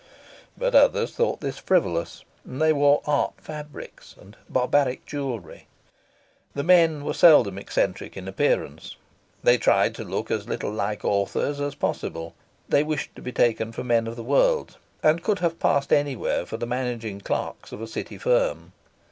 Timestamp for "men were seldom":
6.63-7.59